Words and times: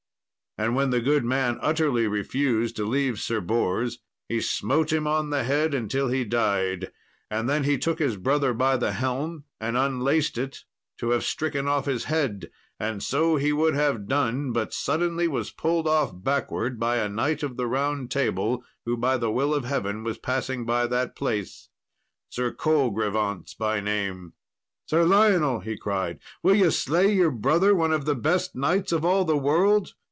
And 0.57 0.75
when 0.75 0.89
the 0.89 0.99
good 0.99 1.23
man 1.23 1.57
utterly 1.61 2.07
refused 2.09 2.75
to 2.75 2.83
leave 2.85 3.21
Sir 3.21 3.39
Bors, 3.39 3.99
he 4.27 4.41
smote 4.41 4.91
him 4.91 5.07
on 5.07 5.29
the 5.29 5.45
head 5.45 5.73
until 5.73 6.09
he 6.09 6.25
died, 6.25 6.91
and 7.29 7.47
then 7.47 7.63
he 7.63 7.77
took 7.77 7.99
his 7.99 8.17
brother 8.17 8.53
by 8.53 8.75
the 8.75 8.91
helm 8.91 9.45
and 9.61 9.77
unlaced 9.77 10.37
it, 10.37 10.65
to 10.97 11.11
have 11.11 11.23
stricken 11.23 11.69
off 11.69 11.85
his 11.85 12.03
head, 12.03 12.51
and 12.81 13.01
so 13.01 13.37
he 13.37 13.53
would 13.53 13.75
have 13.75 14.09
done, 14.09 14.51
but 14.51 14.73
suddenly 14.73 15.25
was 15.25 15.51
pulled 15.53 15.87
off 15.87 16.11
backwards 16.13 16.77
by 16.77 16.97
a 16.97 17.07
knight 17.07 17.43
of 17.43 17.55
the 17.55 17.65
Round 17.65 18.11
Table, 18.11 18.61
who, 18.85 18.97
by 18.97 19.15
the 19.15 19.31
will 19.31 19.53
of 19.53 19.63
Heaven, 19.63 20.03
was 20.03 20.17
passing 20.17 20.65
by 20.65 20.85
that 20.85 21.15
place 21.15 21.69
Sir 22.27 22.51
Colgrevance 22.51 23.53
by 23.53 23.79
name. 23.79 24.33
"Sir 24.85 25.05
Lionel," 25.05 25.61
he 25.61 25.77
cried, 25.77 26.19
"will 26.43 26.55
ye 26.55 26.69
slay 26.71 27.09
your 27.13 27.31
brother, 27.31 27.73
one 27.73 27.93
of 27.93 28.03
the 28.03 28.15
best 28.15 28.53
knights 28.53 28.91
of 28.91 29.05
all 29.05 29.23
the 29.23 29.37
world? 29.37 29.93